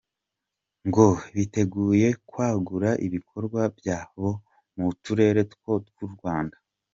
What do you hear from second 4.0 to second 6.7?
bo mu turere twose tw’u Rwanda.